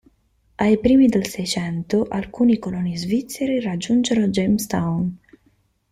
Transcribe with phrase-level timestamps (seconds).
[0.55, 5.15] Ai primi del Seicento alcuni coloni svizzeri raggiunsero Jamestown.